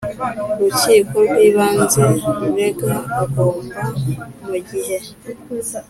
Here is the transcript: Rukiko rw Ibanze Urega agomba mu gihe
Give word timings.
Rukiko 0.61 1.15
rw 1.27 1.37
Ibanze 1.49 2.01
Urega 2.45 2.93
agomba 3.21 3.83
mu 4.45 4.57
gihe 4.69 4.97